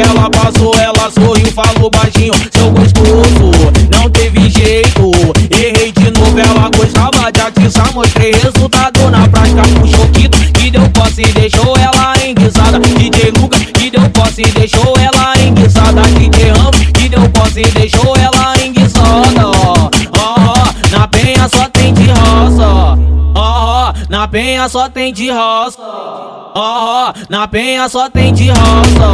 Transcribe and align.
ela 0.00 0.30
passou, 0.30 0.74
ela 0.78 1.10
sorriu, 1.10 1.50
falou 1.52 1.90
baixinho, 1.90 2.32
seu 2.52 2.70
gostoso, 2.70 3.50
não 3.90 4.10
teve 4.10 4.50
jeito. 4.50 5.10
Errei 5.50 5.92
de 5.92 6.10
novo, 6.10 6.38
ela 6.38 6.70
gostava 6.76 7.32
de 7.32 7.40
atiçar, 7.40 7.92
mostrei 7.94 8.32
resultado 8.32 9.10
na 9.10 9.28
prática 9.28 9.62
com 9.62 9.86
choquito, 9.86 10.38
que 10.52 10.70
deu 10.70 10.88
posse 10.90 11.22
e 11.22 11.32
deixou 11.32 11.74
ela 11.76 12.14
enguiçada. 12.26 12.78
DJ 12.78 13.32
Lucas, 13.40 13.64
que 13.64 13.90
deu 13.90 14.08
posse 14.10 14.42
e 14.42 14.50
deixou 14.50 14.94
ela 14.98 15.34
enguiçada. 15.40 16.02
DJ 16.02 16.50
Ramos, 16.50 16.76
que 16.92 17.08
deu 17.08 17.28
posse 17.30 17.60
e 17.60 17.70
deixou 17.70 18.14
ela 18.16 18.54
enguiçada. 18.64 19.46
Ó, 19.46 19.90
ó, 20.18 20.72
na 20.90 21.08
penha 21.08 21.48
só 21.48 21.68
tem 21.68 21.94
de 21.94 22.06
roça. 22.08 22.98
Ó, 23.34 23.34
ó, 23.34 23.94
na 24.08 24.28
penha 24.28 24.68
só 24.68 24.88
tem 24.88 25.12
de 25.12 25.30
roça. 25.30 26.05
Ó, 26.58 27.10
ó, 27.10 27.12
na 27.28 27.46
penha 27.46 27.86
só 27.86 28.08
tem 28.08 28.32
de 28.32 28.48
roça. 28.48 29.10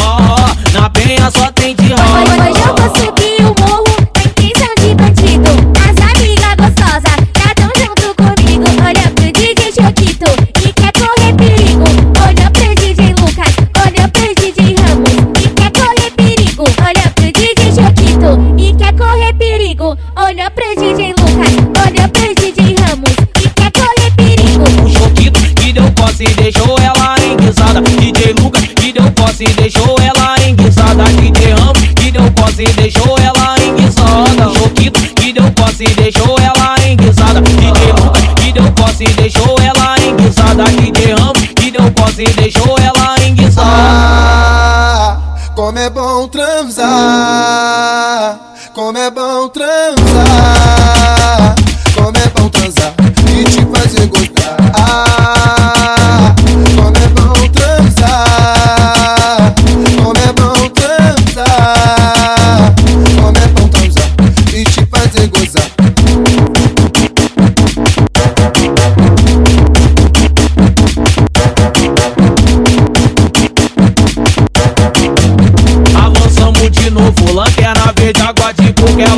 Ó, 0.00 0.16
ó, 0.16 0.78
na 0.78 0.88
penha 0.88 1.28
só 1.28 1.50
tem 1.50 1.74
de 1.74 1.88
roça. 1.88 2.04
Hoje 2.04 2.60
eu 2.60 2.76
vou 2.76 2.88
subir 2.96 3.40
o 3.40 3.52
morro, 3.58 3.84
na 4.14 4.22
intenção 4.22 4.74
de 4.78 4.94
bandido. 4.94 5.50
As 5.82 5.96
amigas 6.14 6.54
gostosas, 6.54 7.18
já 7.36 7.52
tão 7.56 7.70
junto 7.82 8.14
comigo. 8.14 8.64
Olha 8.86 9.10
pro 9.10 9.32
DJ 9.32 9.72
Choquito 9.72 10.30
e 10.64 10.72
quer 10.72 10.92
correr 10.92 11.34
perigo. 11.34 11.84
Olha 12.24 12.48
pro 12.52 12.72
DJ 12.76 13.08
Lucas, 13.08 13.54
olha 13.84 14.08
pro 14.08 14.34
DJ 14.36 14.76
Ramos 14.76 15.16
e 15.42 15.48
quer 15.48 15.72
correr 15.72 16.10
perigo. 16.12 16.64
Olha 16.86 17.10
pro 17.10 17.32
DJ 17.32 17.72
Choquito 17.74 18.30
e 18.56 18.72
quer 18.74 18.92
correr 18.96 19.32
perigo. 19.32 19.98
Olha 20.14 20.48
pro 20.48 20.76
DJ 20.76 21.08
Lucas, 21.08 21.54
olha 21.84 22.08
pro 22.08 22.34
DJ 22.36 22.76
Ramos 22.78 23.16
e 23.42 23.48
quer 23.50 23.72
correr 23.72 24.12
perigo. 24.16 24.64
O 24.84 24.88
choquito 24.88 25.40
que 25.56 25.72
deu 25.72 25.90
posse 25.92 26.24
deixou 26.24 26.67
que 29.38 29.44
deu 29.44 29.44
posse 29.44 29.44
e 29.44 29.54
deixou 29.54 29.94
ela 30.00 30.34
enguiçada. 30.46 31.04
DJ 31.04 31.52
Ramos 31.52 31.78
que 31.94 32.10
deu 32.10 32.32
posse 32.32 32.64
e 32.64 32.72
deixou 32.72 33.16
ela 33.18 33.54
enguiçada. 33.62 34.48
Choquito 34.58 35.00
que 35.14 35.32
deu 35.32 35.50
posse 35.52 35.84
e 35.84 35.94
deixou 35.94 36.36
ela 36.38 36.74
enguiçada. 36.86 37.40
DJ 37.42 37.92
Lucas 37.92 38.22
que 38.34 38.52
deu 38.52 38.72
posse 38.72 39.04
e 39.04 39.12
deixou 39.12 39.54
ela 39.60 39.96
enguiçada. 40.00 40.64
DJ 40.64 41.14
Ramos 41.14 41.38
que 41.54 41.70
deu 41.70 41.92
posse 41.92 42.24
e 42.24 42.32
deixou 42.32 42.76
ela 42.78 43.14
enguiçada. 43.24 43.68
Ah, 43.70 45.18
como 45.54 45.78
é 45.78 45.88
bom 45.90 46.26
transar, 46.28 46.80
como 48.74 48.98
é 48.98 49.10
bom 49.10 49.48
transar, 49.48 49.94
como 51.94 52.16
é 52.16 52.28
bom 52.28 52.37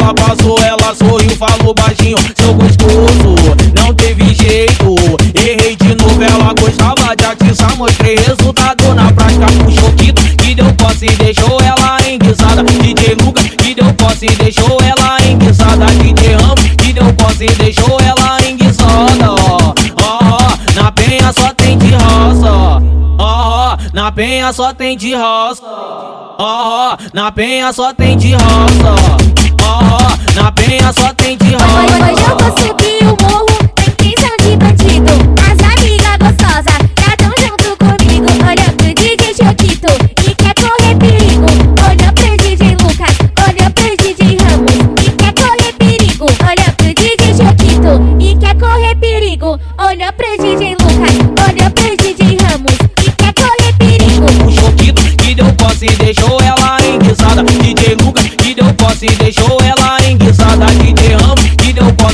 Ela 0.00 0.14
passou, 0.14 0.58
ela 0.62 0.94
sorriu, 0.94 1.30
falou 1.36 1.74
baixinho. 1.74 2.16
Seu 2.36 2.54
gostoso, 2.54 3.34
não 3.74 3.94
teve 3.94 4.34
jeito. 4.34 4.94
Errei 5.34 5.76
de 5.76 5.94
novo, 5.94 6.22
ela 6.22 6.54
gostava 6.54 7.14
de 7.14 7.24
atiçar. 7.24 7.76
Mostrei 7.76 8.16
resultado 8.16 8.94
na 8.94 9.12
prática 9.12 9.46
com 9.64 9.70
choquito 9.70 10.22
Que 10.36 10.54
deu 10.54 10.72
posse 10.74 11.06
e 11.06 11.16
deixou 11.16 11.58
ela 11.60 11.98
enguiçada 12.08 12.62
DJ 12.62 13.14
Lucas, 13.22 13.44
que 13.44 13.74
deu 13.74 13.92
posse 13.94 14.26
e 14.26 14.30
deixou 14.36 14.78
ela 14.82 15.18
enguiçada 15.26 15.86
DJ 15.86 16.34
Ramos, 16.34 16.60
que 16.76 16.92
deu 16.92 17.12
posse 17.14 17.44
e 17.44 17.54
deixou 17.54 17.98
ela 18.00 18.38
enguiçada 18.48 19.30
ó, 19.30 19.74
ó, 20.02 20.38
na 20.74 20.92
penha 20.92 21.32
só 21.32 21.52
tem 21.54 21.78
de 21.78 21.92
roça 21.92 22.82
Ó, 23.18 23.74
ó, 23.74 23.76
na 23.92 24.12
penha 24.12 24.52
só 24.52 24.74
tem 24.74 24.96
de 24.96 25.14
roça 25.14 25.62
Ó, 25.62 26.34
ó, 26.38 26.96
na 27.12 27.30
penha 27.30 27.72
só 27.72 27.92
tem 27.92 28.16
de 28.16 28.32
roça. 28.32 29.19
Ó, 29.70 29.78
ó, 29.78 30.16
na 30.34 30.50
penha 30.50 30.92
só 30.92 31.14
tem 31.14 31.36
de 31.38 31.54
Hoje 31.54 32.24
eu 32.28 32.36
vou 32.38 32.50
subir 32.58 33.04
o 33.04 33.14
morro, 33.22 33.46
na 33.78 33.84
intenção 33.86 34.36
de 34.42 34.56
bandido. 34.56 35.12
As 35.46 35.58
amigas 35.78 36.16
gostosas, 36.18 36.80
já 36.98 37.16
tão 37.16 37.32
junto 37.38 37.76
comigo. 37.78 38.26
Olha 38.44 38.72
pro 38.76 38.92
DJ 38.92 39.32
Choquito 39.32 39.92
e 40.26 40.34
quer 40.34 40.54
correr 40.54 40.96
perigo. 40.96 41.46
Olha 41.88 42.12
pro 42.12 42.36
DJ 42.36 42.76
Lucas, 42.82 43.14
olha 43.46 43.70
pro 43.70 43.96
DJ 43.96 44.38
Ramos 44.42 44.74
e 45.06 45.10
quer 45.12 45.34
correr 45.34 45.72
perigo. 45.78 46.26
Olha 46.44 46.72
pro 46.76 46.92
DJ 46.92 47.34
Choquito 47.36 47.92
e 48.18 48.36
quer 48.40 48.54
correr 48.58 48.96
perigo. 48.96 49.60
Olha 49.78 50.12
pro 50.12 50.36
DJ 50.36 50.70
Lucas, 50.80 51.14
olha 51.48 51.70
pro 51.70 51.96
DJ 51.96 52.38
Ramos 52.42 52.76
e 53.06 53.10
quer 53.12 53.32
correr 53.34 53.72
perigo. 53.78 54.26
O 54.48 54.52
choquito 54.52 55.00
que 55.16 55.34
deu 55.36 55.52
posse 55.54 55.86
e 55.86 55.94
deixou 55.94 56.40
ela 56.40 56.76
enguiçada. 56.84 57.44
DJ 57.44 57.94
Lucas 58.02 58.24
que 58.24 58.54
deu 58.54 58.74
posse 58.74 59.06
e 59.06 59.10
deixou 59.14 59.39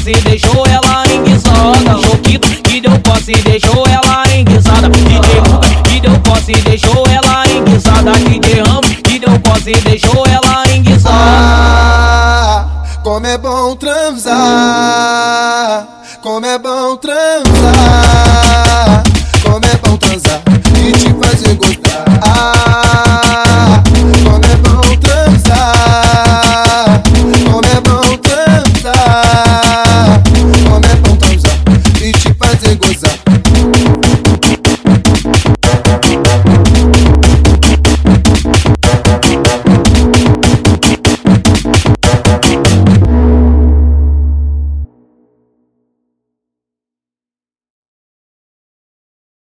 e 0.08 0.14
deixou 0.20 0.64
ela 0.66 1.04
enguiçada. 1.12 2.00
Choquito 2.02 2.48
que 2.62 2.80
deu 2.80 2.96
posse 3.00 3.32
deixou 3.32 3.84
ela 3.88 4.24
enguiçada. 4.34 4.88
DJ 4.88 5.40
Lucas 5.40 5.70
que 5.82 6.00
deu 6.00 6.18
posse 6.20 6.52
deixou 6.52 7.04
ela 7.08 7.44
enguiçada. 7.48 8.12
DJ 8.12 8.62
Ramos 8.62 8.96
que 9.02 9.18
deu 9.18 9.36
posse 9.40 9.72
deixou 9.72 10.24
ela 10.26 10.62
enguiçada. 10.72 11.16
Ah, 11.18 12.66
como 13.02 13.26
é 13.26 13.36
bom 13.36 13.74
transar, 13.76 14.36
como 16.22 16.46
é 16.46 16.56
bom 16.58 16.96
transar, 19.96 20.42